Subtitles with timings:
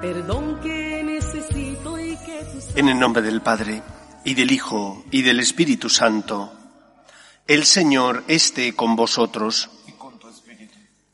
[0.00, 1.20] Perdón que
[2.76, 3.82] En el nombre del Padre,
[4.24, 6.54] y del Hijo, y del Espíritu Santo,
[7.46, 9.68] el Señor esté con vosotros.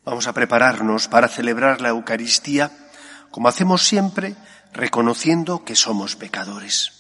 [0.04, 2.70] Vamos a prepararnos para celebrar la Eucaristía,
[3.32, 4.37] como hacemos siempre,
[4.73, 6.92] reconociendo que somos pecadores.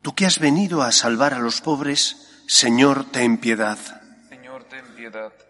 [0.00, 3.99] Tú que has venido a salvar a los pobres, Señor, ten piedad.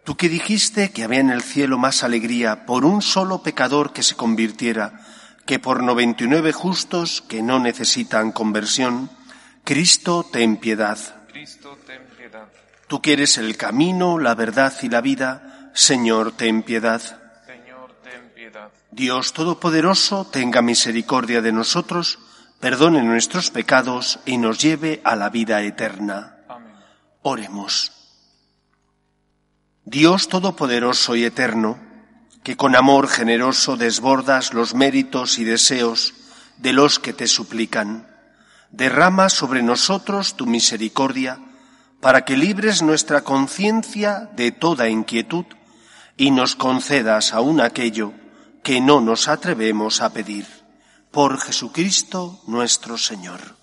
[0.04, 4.02] Tú que dijiste que había en el cielo más alegría por un solo pecador que
[4.02, 5.00] se convirtiera
[5.46, 9.10] que por noventa y nueve justos que no necesitan conversión,
[9.64, 10.96] Cristo, ten piedad.
[11.26, 12.48] Cristo, ten piedad.
[12.86, 17.00] Tú que eres el camino, la verdad y la vida, Señor, ten piedad.
[17.46, 18.70] Señor, ten piedad.
[18.92, 22.20] Dios Todopoderoso, tenga misericordia de nosotros,
[22.60, 26.36] perdone nuestros pecados y nos lleve a la vida eterna.
[26.48, 26.74] Amén.
[27.22, 27.99] Oremos.
[29.84, 31.78] Dios Todopoderoso y Eterno,
[32.42, 36.14] que con amor generoso desbordas los méritos y deseos
[36.58, 38.06] de los que te suplican,
[38.70, 41.38] derrama sobre nosotros tu misericordia
[42.00, 45.46] para que libres nuestra conciencia de toda inquietud
[46.16, 48.12] y nos concedas aún aquello
[48.62, 50.46] que no nos atrevemos a pedir.
[51.10, 53.59] Por Jesucristo nuestro Señor.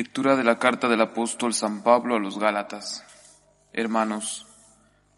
[0.00, 3.04] Lectura de la carta del apóstol San Pablo a los Gálatas.
[3.74, 4.46] Hermanos,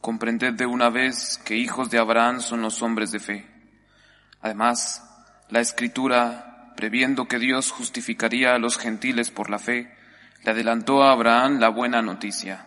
[0.00, 3.48] comprended de una vez que hijos de Abraham son los hombres de fe.
[4.40, 5.08] Además,
[5.50, 9.88] la Escritura, previendo que Dios justificaría a los gentiles por la fe,
[10.42, 12.66] le adelantó a Abraham la buena noticia.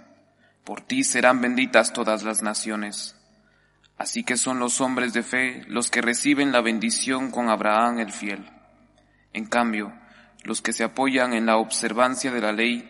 [0.63, 3.17] Por ti serán benditas todas las naciones.
[3.97, 8.13] Así que son los hombres de fe los que reciben la bendición con Abraham el
[8.13, 8.49] fiel.
[9.33, 9.91] En cambio,
[10.45, 12.89] los que se apoyan en la observancia de la ley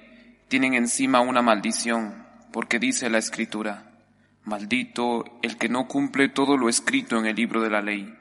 [0.49, 3.91] tienen encima una maldición, porque dice la Escritura,
[4.43, 8.13] maldito el que no cumple todo lo escrito en el libro de la ley.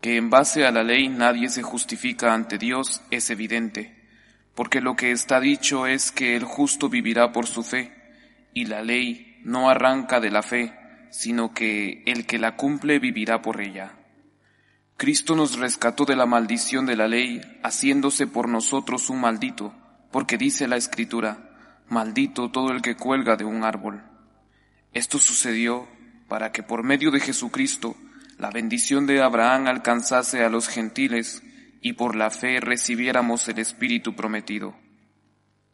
[0.00, 4.00] Que en base a la ley nadie se justifica ante Dios es evidente,
[4.54, 7.92] porque lo que está dicho es que el justo vivirá por su fe,
[8.52, 10.72] y la ley no arranca de la fe,
[11.10, 14.03] sino que el que la cumple vivirá por ella.
[14.96, 19.74] Cristo nos rescató de la maldición de la ley, haciéndose por nosotros un maldito,
[20.12, 21.50] porque dice la Escritura,
[21.88, 24.02] maldito todo el que cuelga de un árbol.
[24.92, 25.88] Esto sucedió
[26.28, 27.96] para que por medio de Jesucristo
[28.38, 31.42] la bendición de Abraham alcanzase a los gentiles
[31.80, 34.74] y por la fe recibiéramos el Espíritu prometido.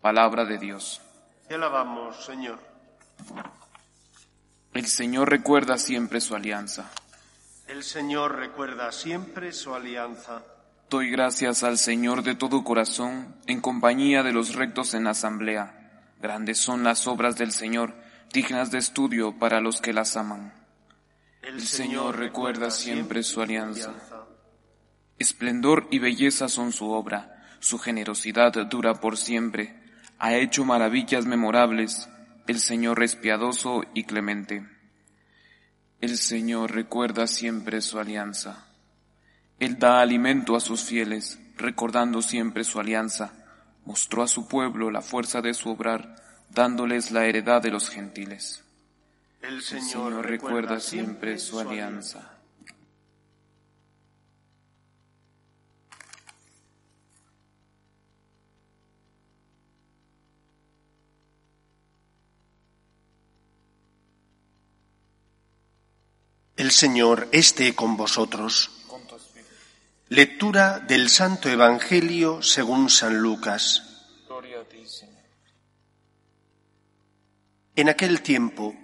[0.00, 1.00] Palabra de Dios.
[1.47, 2.58] Te alabamos, Señor.
[4.72, 6.91] El Señor recuerda siempre su alianza.
[7.70, 10.42] El Señor recuerda siempre su alianza.
[10.91, 16.03] Doy gracias al Señor de todo corazón, en compañía de los rectos en asamblea.
[16.20, 17.94] Grandes son las obras del Señor,
[18.32, 20.53] dignas de estudio para los que las aman.
[21.42, 23.94] El Señor recuerda siempre su alianza.
[25.16, 29.81] Esplendor y belleza son su obra, su generosidad dura por siempre.
[30.19, 32.08] Ha hecho maravillas memorables,
[32.48, 34.80] el Señor es piadoso y clemente.
[36.00, 38.65] El Señor recuerda siempre su alianza.
[39.59, 43.33] Él da alimento a sus fieles, recordando siempre su alianza.
[43.84, 46.16] Mostró a su pueblo la fuerza de su obrar,
[46.49, 48.65] dándoles la heredad de los gentiles.
[49.43, 52.39] El El Señor recuerda siempre su alianza.
[66.70, 68.70] El Señor esté con vosotros.
[70.08, 73.82] Lectura del Santo Evangelio según San Lucas.
[77.75, 78.76] En aquel tiempo,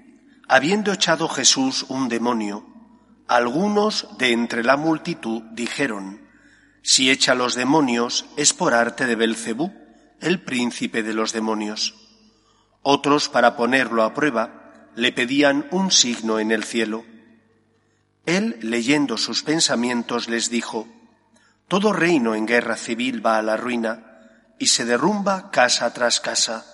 [0.48, 2.66] habiendo echado Jesús un demonio,
[3.28, 6.28] algunos de entre la multitud dijeron,
[6.82, 9.72] Si echa los demonios es por arte de Belcebú,
[10.20, 11.94] el príncipe de los demonios.
[12.82, 17.04] Otros, para ponerlo a prueba, le pedían un signo en el cielo.
[18.26, 20.88] Él, leyendo sus pensamientos, les dijo,
[21.68, 26.66] Todo reino en guerra civil va a la ruina y se derrumba casa tras casa.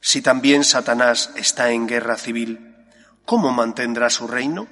[0.00, 2.74] Si también Satanás está en guerra civil,
[3.24, 4.66] ¿cómo mantendrá su reino?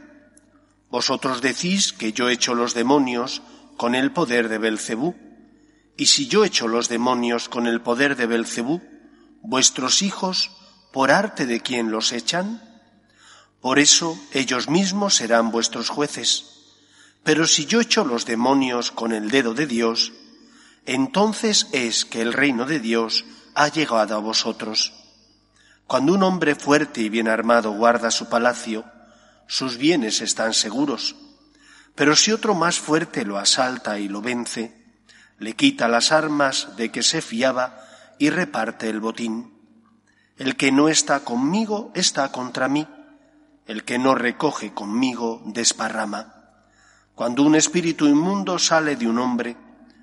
[0.91, 3.43] Vosotros decís que yo echo los demonios
[3.77, 5.15] con el poder de Belcebú.
[5.97, 8.83] Y si yo echo los demonios con el poder de Belcebú,
[9.43, 10.51] vuestros hijos,
[10.93, 12.70] ¿por arte de quién los echan?
[13.61, 16.47] Por eso ellos mismos serán vuestros jueces.
[17.23, 20.13] Pero si yo echo los demonios con el dedo de Dios,
[20.87, 23.25] entonces es que el reino de Dios
[23.55, 24.95] ha llegado a vosotros.
[25.87, 28.85] Cuando un hombre fuerte y bien armado guarda su palacio,
[29.47, 31.17] sus bienes están seguros.
[31.95, 34.81] Pero si otro más fuerte lo asalta y lo vence,
[35.39, 37.85] le quita las armas de que se fiaba
[38.19, 39.53] y reparte el botín.
[40.37, 42.87] El que no está conmigo está contra mí,
[43.71, 46.57] el que no recoge conmigo desparrama.
[47.15, 49.57] Cuando un espíritu inmundo sale de un hombre,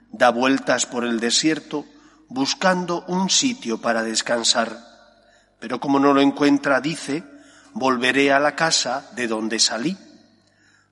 [0.10, 1.84] da vueltas por el desierto
[2.30, 4.80] buscando un sitio para descansar.
[5.60, 7.26] Pero como no lo encuentra, dice,
[7.74, 9.98] volveré a la casa de donde salí.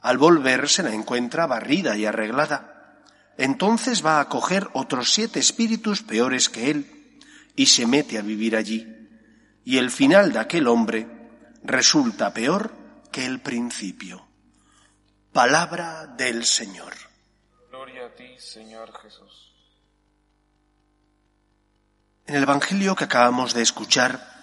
[0.01, 3.00] Al volver se la encuentra barrida y arreglada.
[3.38, 7.21] Entonces va a coger otros siete espíritus peores que él
[7.56, 8.86] y se mete a vivir allí.
[9.63, 11.15] Y el final de aquel hombre
[11.66, 12.74] resulta peor
[13.12, 14.26] que el principio.
[15.32, 16.94] Palabra del Señor.
[17.70, 19.54] Gloria a ti, Señor Jesús.
[22.28, 24.34] En el Evangelio que acabamos de escuchar,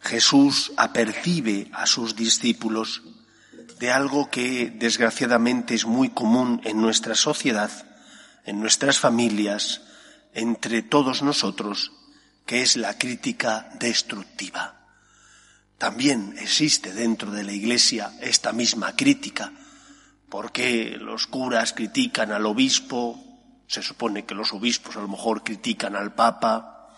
[0.00, 3.02] Jesús apercibe a sus discípulos
[3.78, 7.70] de algo que desgraciadamente es muy común en nuestra sociedad,
[8.44, 9.82] en nuestras familias,
[10.34, 11.92] entre todos nosotros,
[12.46, 14.81] que es la crítica destructiva.
[15.82, 19.52] También existe dentro de la Iglesia esta misma crítica,
[20.28, 23.20] porque los curas critican al obispo,
[23.66, 26.88] se supone que los obispos a lo mejor critican al papa,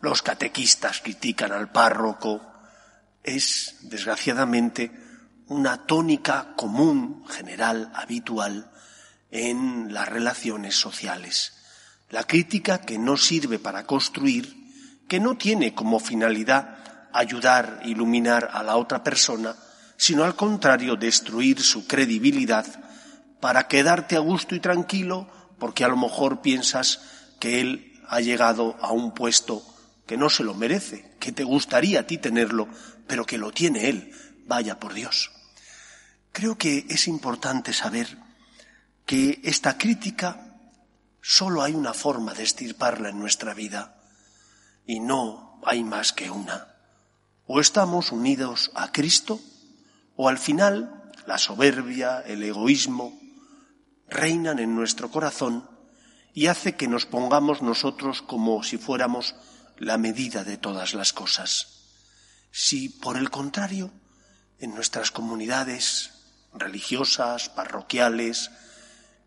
[0.00, 2.40] los catequistas critican al párroco,
[3.22, 4.90] es, desgraciadamente,
[5.48, 8.70] una tónica común, general, habitual
[9.30, 11.52] en las relaciones sociales.
[12.08, 14.56] La crítica que no sirve para construir,
[15.08, 16.79] que no tiene como finalidad
[17.12, 19.56] ayudar, iluminar a la otra persona,
[19.96, 22.66] sino al contrario destruir su credibilidad
[23.40, 25.28] para quedarte a gusto y tranquilo
[25.58, 27.00] porque a lo mejor piensas
[27.38, 29.62] que él ha llegado a un puesto
[30.10, 32.66] que no se lo merece, que te gustaría a ti tenerlo,
[33.06, 34.12] pero que lo tiene Él.
[34.44, 35.30] Vaya por Dios.
[36.32, 38.18] Creo que es importante saber
[39.06, 40.56] que esta crítica
[41.22, 44.02] solo hay una forma de estirparla en nuestra vida
[44.84, 46.69] y no hay más que una.
[47.52, 49.40] O estamos unidos a Cristo
[50.14, 53.18] o al final la soberbia, el egoísmo
[54.06, 55.68] reinan en nuestro corazón
[56.32, 59.34] y hace que nos pongamos nosotros como si fuéramos
[59.78, 61.88] la medida de todas las cosas.
[62.52, 63.90] Si, por el contrario,
[64.60, 66.12] en nuestras comunidades
[66.54, 68.52] religiosas, parroquiales,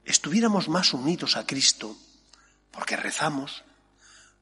[0.06, 1.98] estuviéramos más unidos a Cristo,
[2.72, 3.66] porque rezamos,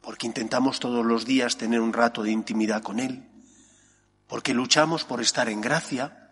[0.01, 3.30] porque intentamos todos los días tener un rato de intimidad con Él,
[4.31, 6.29] porque luchamos por estar en gracia,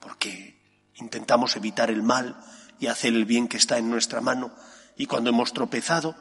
[0.00, 0.60] porque
[0.96, 2.36] intentamos evitar el mal
[2.78, 4.54] y hacer el bien que está en nuestra mano,
[4.98, 6.14] y cuando hemos tropezado,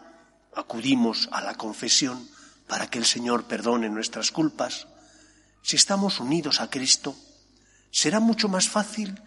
[0.55, 2.29] acudimos a la confesión
[2.65, 4.87] para que el Señor perdone nuestras culpas,
[5.61, 7.13] si estamos unidos a Cristo,
[7.91, 9.21] será mucho más fácil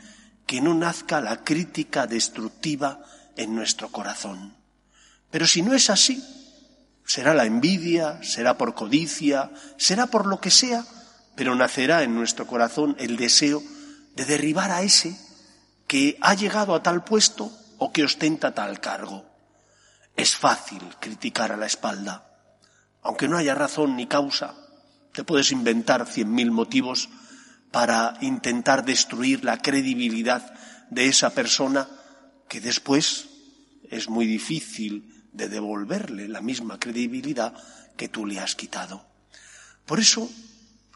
[0.46, 3.04] que no nazca la crítica destructiva
[3.36, 4.56] en nuestro corazón.
[5.30, 6.24] Pero si no es así,
[7.04, 10.86] será la envidia, será por codicia, será por lo que sea,
[11.36, 13.62] pero nacerá en nuestro corazón el deseo
[14.14, 15.18] de derribar a ese
[15.86, 19.24] que ha llegado a tal puesto o que ostenta tal cargo.
[20.16, 22.30] Es fácil criticar a la espalda,
[23.02, 24.54] aunque no haya razón ni causa,
[25.12, 27.08] te puedes inventar cien mil motivos
[27.70, 30.54] para intentar destruir la credibilidad
[30.90, 31.88] de esa persona
[32.48, 33.26] que después
[33.90, 37.52] es muy difícil de devolverle la misma credibilidad
[37.96, 39.04] que tú le has quitado.
[39.86, 40.30] Por eso,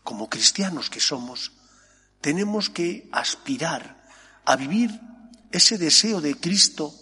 [0.09, 1.53] como cristianos que somos,
[2.23, 4.09] tenemos que aspirar
[4.47, 4.89] a vivir
[5.53, 6.95] ese deseo de Cristo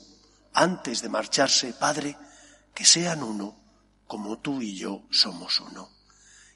[0.52, 2.18] antes de marcharse, Padre,
[2.74, 3.54] que sean uno
[4.08, 5.88] como tú y yo somos uno.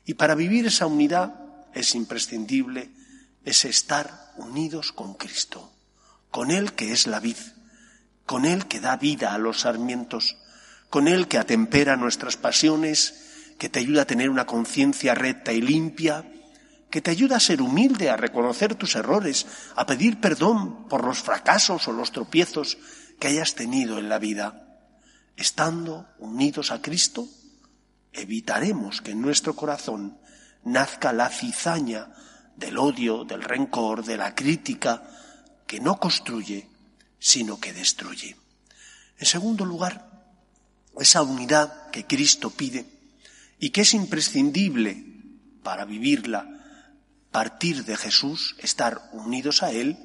[0.04, 1.38] Y para vivir esa unidad
[1.72, 2.90] es imprescindible
[3.44, 5.72] es estar unidos con Cristo,
[6.32, 7.38] con Él que es la vid,
[8.26, 10.36] con Él que da vida a los sarmientos,
[10.88, 15.60] con Él que atempera nuestras pasiones, que te ayuda a tener una conciencia recta y
[15.60, 16.26] limpia,
[16.90, 21.20] que te ayuda a ser humilde, a reconocer tus errores, a pedir perdón por los
[21.20, 22.78] fracasos o los tropiezos
[23.18, 24.66] que hayas tenido en la vida.
[25.36, 27.28] Estando unidos a Cristo,
[28.12, 30.18] evitaremos que en nuestro corazón
[30.64, 32.08] nazca la cizaña
[32.56, 35.02] del odio, del rencor, de la crítica,
[35.66, 36.68] que no construye,
[37.18, 38.36] sino que destruye.
[39.16, 40.10] En segundo lugar,
[40.98, 42.84] esa unidad que Cristo pide
[43.58, 45.04] y que es imprescindible
[45.62, 46.59] para vivirla,
[47.30, 49.98] partir de Jesús, estar unidos a Él,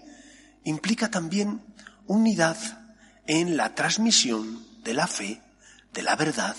[0.63, 1.61] implica también
[2.05, 2.57] unidad
[3.27, 5.41] en la transmisión de la fe,
[5.93, 6.55] de la verdad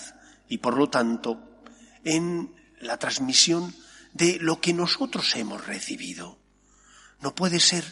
[0.49, 1.61] y por lo tanto
[2.03, 3.73] en la transmisión
[4.13, 6.39] de lo que nosotros hemos recibido.
[7.21, 7.85] No puede ser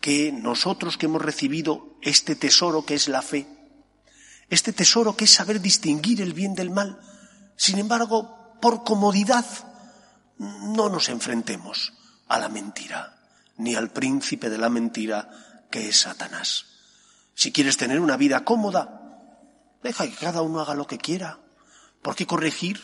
[0.00, 3.46] que nosotros que hemos recibido este tesoro que es la fe,
[4.50, 6.98] este tesoro que es saber distinguir el bien del mal,
[7.56, 9.46] sin embargo, por comodidad,
[10.38, 11.92] no nos enfrentemos
[12.28, 13.16] a la mentira,
[13.56, 15.28] ni al príncipe de la mentira
[15.70, 16.66] que es Satanás.
[17.34, 19.00] Si quieres tener una vida cómoda,
[19.82, 21.38] deja que cada uno haga lo que quiera.
[22.02, 22.80] ¿Por qué corregir?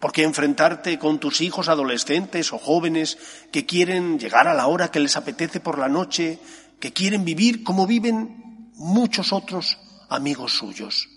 [0.00, 3.18] ¿Por qué enfrentarte con tus hijos adolescentes o jóvenes
[3.52, 6.40] que quieren llegar a la hora que les apetece por la noche,
[6.80, 11.08] que quieren vivir como viven muchos otros amigos suyos?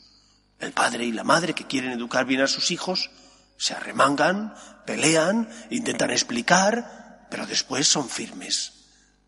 [0.60, 3.10] El padre y la madre que quieren educar bien a sus hijos
[3.58, 4.54] se arremangan,
[4.86, 8.74] pelean, intentan explicar, pero después son firmes,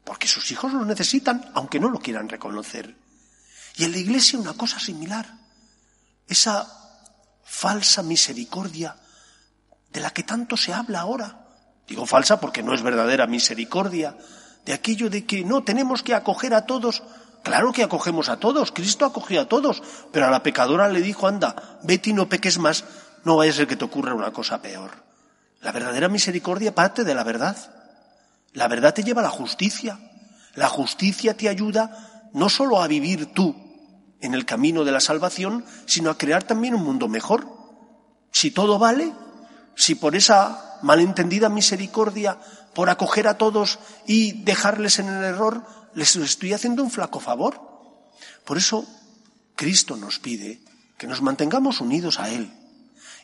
[0.04, 2.96] porque sus hijos lo necesitan, aunque no lo quieran reconocer.
[3.75, 5.27] Y en la iglesia una cosa similar,
[6.27, 6.68] esa
[7.44, 8.96] falsa misericordia
[9.92, 11.48] de la que tanto se habla ahora.
[11.88, 14.18] Digo falsa porque no es verdadera misericordia,
[14.66, 17.04] de aquello de que no tenemos que acoger a todos.
[17.44, 21.27] Claro que acogemos a todos, Cristo acogió a todos, pero a la pecadora le dijo,
[21.27, 22.84] anda, vete y no peques más,
[23.24, 24.92] no vaya a ser que te ocurra una cosa peor.
[25.62, 27.56] La verdadera misericordia parte de la verdad.
[28.54, 30.00] La verdad te lleva a la justicia.
[30.56, 33.56] La justicia te ayuda no solo a vivir tú
[34.22, 37.48] en el camino de la salvación, sino a crear también un mundo mejor.
[38.32, 39.13] Si todo vale,
[39.75, 42.39] si por esa malentendida misericordia,
[42.74, 47.62] por acoger a todos y dejarles en el error, les estoy haciendo un flaco favor.
[48.46, 48.86] Por eso
[49.56, 50.62] Cristo nos pide
[50.98, 52.51] que nos mantengamos unidos a Él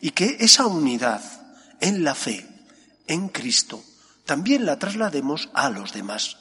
[0.02, 1.22] y que esa unidad
[1.80, 2.48] en la fe,
[3.08, 3.84] en Cristo,
[4.26, 6.38] también la traslademos a los demás.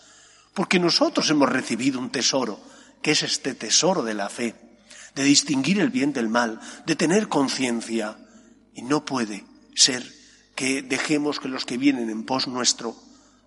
[0.54, 2.60] Porque nosotros hemos recibido un tesoro,
[3.00, 4.54] que es este tesoro de la fe,
[5.14, 8.18] de distinguir el bien del mal, de tener conciencia.
[8.74, 10.04] Y no puede ser
[10.54, 12.96] que dejemos que los que vienen en pos nuestro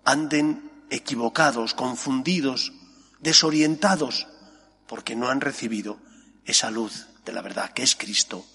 [0.04, 2.72] anden equivocados, confundidos,
[3.20, 4.26] desorientados,
[4.86, 5.98] porque no han recibido
[6.44, 8.46] esa luz de la verdad que es Cristo,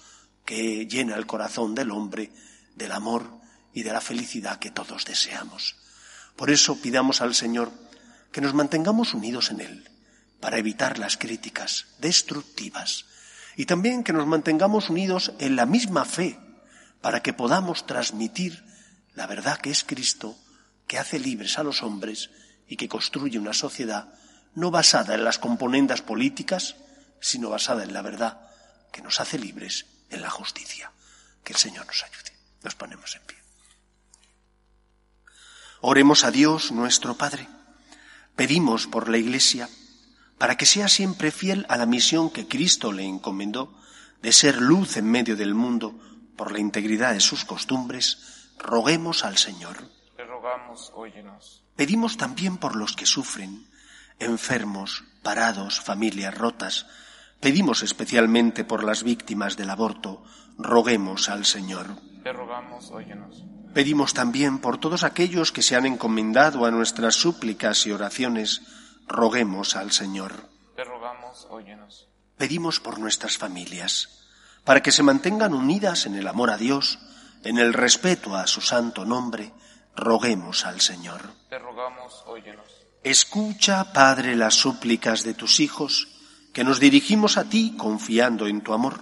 [0.46, 2.32] que llena el corazón del hombre
[2.76, 3.41] del amor
[3.74, 5.75] y de la felicidad que todos deseamos.
[6.36, 7.72] Por eso pidamos al Señor
[8.32, 9.90] que nos mantengamos unidos en Él,
[10.40, 13.06] para evitar las críticas destructivas
[13.56, 16.40] y también que nos mantengamos unidos en la misma fe
[17.01, 18.63] para que podamos transmitir
[19.13, 20.38] la verdad que es Cristo,
[20.88, 22.30] que hace libres a los hombres
[22.68, 24.13] y que construye una sociedad
[24.56, 26.75] no basada en las componendas políticas,
[27.20, 28.50] sino basada en la verdad
[28.92, 30.92] que nos hace libres en la justicia.
[31.44, 32.38] Que el Señor nos ayude.
[32.63, 33.41] Nos ponemos en pie.
[35.84, 37.48] Oremos a Dios nuestro Padre.
[38.36, 39.68] Pedimos por la Iglesia
[40.38, 43.74] para que sea siempre fiel a la misión que Cristo le encomendó
[44.22, 46.00] de ser luz en medio del mundo
[46.36, 49.90] por la integridad de sus costumbres, roguemos al Señor.
[50.18, 51.64] Le rogamos, óyenos.
[51.76, 53.68] Pedimos también por los que sufren,
[54.20, 56.86] enfermos, parados, familias rotas.
[57.40, 60.24] Pedimos especialmente por las víctimas del aborto,
[60.60, 61.88] roguemos al Señor.
[62.24, 63.46] Le rogamos, óyenos.
[63.74, 68.62] Pedimos también por todos aquellos que se han encomendado a nuestras súplicas y oraciones,
[69.08, 70.50] roguemos al Señor.
[70.75, 72.10] Te rogamos, óyenos.
[72.38, 74.28] Pedimos por nuestras familias,
[74.66, 77.00] para que se mantengan unidas en el amor a Dios,
[77.44, 79.54] en el respeto a su santo nombre,
[79.96, 81.22] roguemos al Señor.
[81.50, 82.66] Te rogamos, óyenos.
[83.04, 86.10] Escucha, Padre, las súplicas de tus hijos,
[86.54, 89.01] que nos dirigimos a ti confiando en tu amor.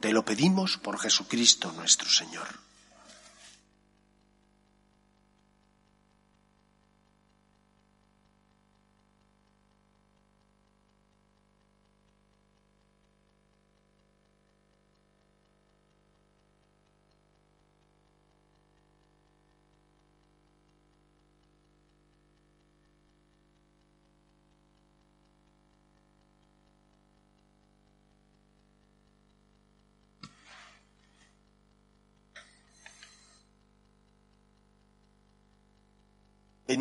[0.00, 2.67] Te lo pedimos por Jesucristo nuestro Señor.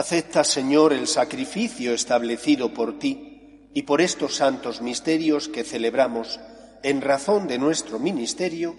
[0.00, 6.40] Acepta, Señor, el sacrificio establecido por ti y por estos santos misterios que celebramos
[6.82, 8.74] en razón de nuestro ministerio,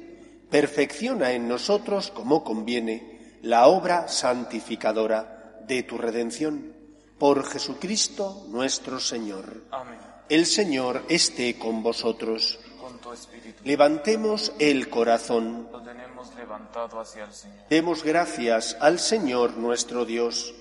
[0.49, 6.73] perfecciona en nosotros, como conviene, la obra santificadora de tu redención.
[7.19, 9.65] Por Jesucristo nuestro Señor.
[9.69, 9.99] Amén.
[10.27, 12.57] El Señor esté con vosotros.
[12.81, 13.61] Con tu espíritu.
[13.63, 15.69] Levantemos el corazón.
[15.71, 17.67] Lo tenemos levantado hacia el Señor.
[17.69, 20.55] Demos gracias al Señor nuestro Dios.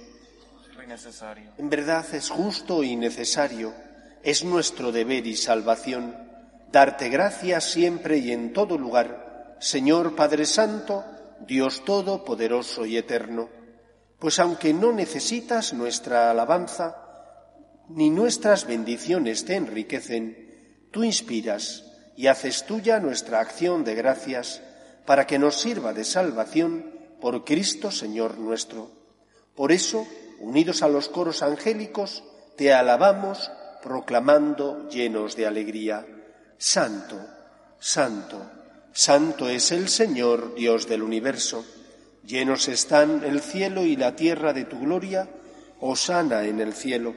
[1.58, 3.72] En verdad es justo y necesario,
[4.22, 6.16] es nuestro deber y salvación,
[6.72, 11.04] darte gracias siempre y en todo lugar, Señor Padre Santo,
[11.46, 13.48] Dios Todopoderoso y Eterno,
[14.18, 16.96] pues aunque no necesitas nuestra alabanza,
[17.88, 21.84] ni nuestras bendiciones te enriquecen, tú inspiras
[22.16, 24.60] y haces tuya nuestra acción de gracias
[25.06, 28.90] para que nos sirva de salvación por Cristo Señor nuestro.
[29.54, 30.06] Por eso,
[30.40, 32.24] unidos a los coros angélicos,
[32.56, 33.50] te alabamos,
[33.82, 36.06] proclamando llenos de alegría.
[36.58, 37.16] Santo,
[37.78, 38.50] santo,
[38.92, 41.64] santo es el Señor, Dios del universo.
[42.24, 45.28] Llenos están el cielo y la tierra de tu gloria,
[45.80, 47.14] osana en el cielo.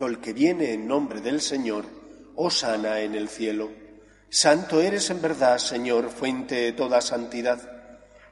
[0.00, 1.84] El que viene en nombre del Señor,
[2.34, 3.70] osana en el cielo.
[4.28, 7.58] Santo eres en verdad, Señor, fuente de toda santidad.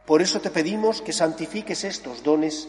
[0.07, 2.68] Por eso te pedimos que santifiques estos dones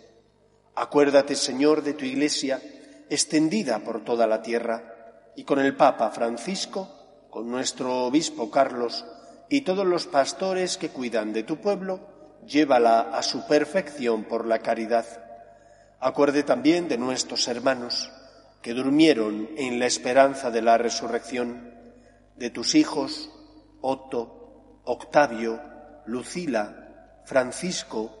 [0.75, 2.61] Acuérdate, Señor, de tu Iglesia
[3.09, 9.05] extendida por toda la tierra y con el Papa Francisco, con nuestro Obispo Carlos
[9.49, 11.99] y todos los pastores que cuidan de tu pueblo,
[12.45, 15.05] llévala a su perfección por la caridad.
[15.99, 18.09] Acuerde también de nuestros hermanos
[18.61, 21.73] que durmieron en la esperanza de la resurrección,
[22.37, 23.29] de tus hijos,
[23.81, 25.59] Otto, Octavio,
[26.05, 28.20] Lucila, Francisco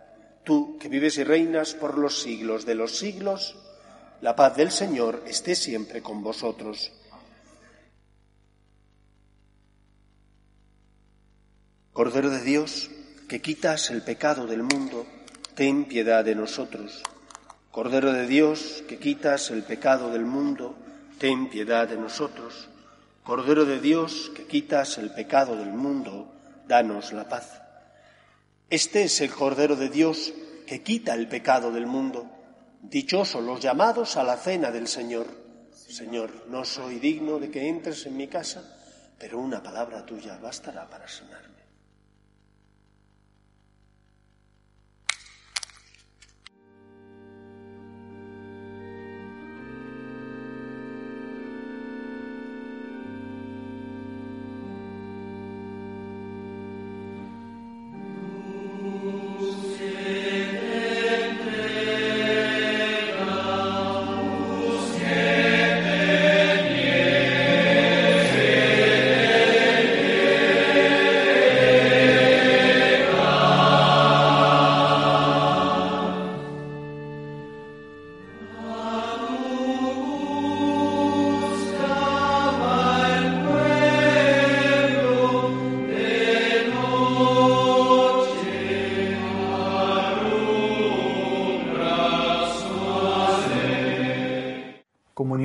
[0.43, 3.55] Tú, que vives y reinas por los siglos de los siglos,
[4.21, 6.91] la paz del Señor esté siempre con vosotros.
[11.93, 12.89] Cordero de Dios,
[13.27, 15.05] que quitas el pecado del mundo,
[15.55, 17.03] ten piedad de nosotros.
[17.69, 20.75] Cordero de Dios, que quitas el pecado del mundo,
[21.19, 22.69] ten piedad de nosotros.
[23.23, 26.33] Cordero de Dios, que quitas el pecado del mundo,
[26.67, 27.60] danos la paz.
[28.71, 30.33] Este es el Cordero de Dios
[30.65, 32.25] que quita el pecado del mundo.
[32.81, 35.27] Dichosos los llamados a la cena del Señor.
[35.73, 38.63] Señor, no soy digno de que entres en mi casa,
[39.19, 41.60] pero una palabra tuya bastará para sanarme.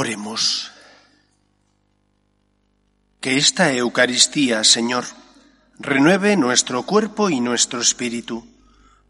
[0.00, 0.70] Oremos.
[3.18, 5.04] Que esta Eucaristía, Señor,
[5.80, 8.46] renueve nuestro cuerpo y nuestro espíritu,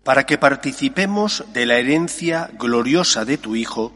[0.03, 3.93] para que participemos de la herencia gloriosa de tu Hijo,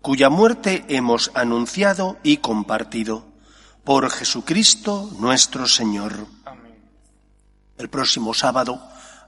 [0.00, 3.26] cuya muerte hemos anunciado y compartido,
[3.82, 6.28] por Jesucristo nuestro Señor.
[6.44, 6.78] Amén.
[7.78, 8.80] El próximo sábado,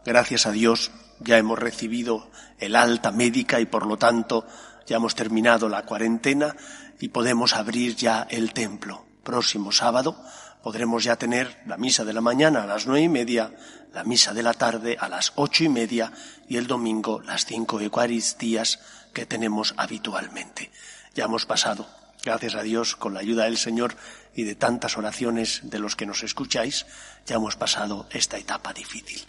[0.05, 4.46] gracias a Dios, ya hemos recibido el alta médica y por lo tanto
[4.90, 6.57] ya hemos terminado la cuarentena
[6.98, 9.07] y podemos abrir ya el templo.
[9.22, 10.20] Próximo sábado
[10.64, 13.53] podremos ya tener la misa de la mañana a las nueve y media,
[13.94, 16.11] la misa de la tarde a las ocho y media
[16.48, 18.81] y el domingo las cinco Eucaristías
[19.14, 20.72] que tenemos habitualmente.
[21.14, 21.87] Ya hemos pasado,
[22.24, 23.94] gracias a Dios, con la ayuda del Señor
[24.35, 26.87] y de tantas oraciones de los que nos escucháis,
[27.26, 29.24] ya hemos pasado esta etapa difícil.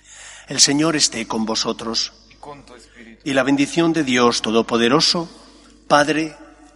[0.47, 2.13] El Señor esté con vosotros
[3.23, 5.29] y la bendición de Dios Todopoderoso,
[5.91, 6.33] Padre,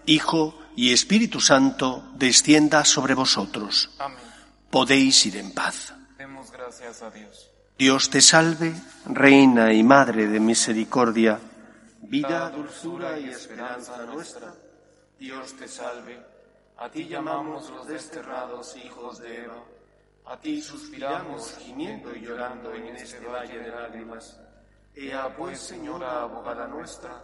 [0.07, 3.89] Hijo y Espíritu Santo, descienda sobre vosotros.
[4.69, 5.93] Podéis ir en paz.
[6.17, 7.49] Demos gracias a Dios.
[7.77, 8.73] Dios te salve,
[9.05, 11.39] Reina y Madre de Misericordia,
[12.01, 14.53] vida, dulzura y esperanza nuestra.
[15.17, 16.21] Dios te salve.
[16.75, 19.63] A ti llamamos los desterrados hijos de Eva.
[20.25, 24.37] A ti suspiramos gimiendo y llorando en este valle de lágrimas.
[24.93, 27.23] Ea pues, Señora, abogada nuestra,